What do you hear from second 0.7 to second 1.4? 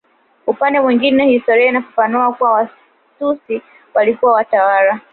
mwingine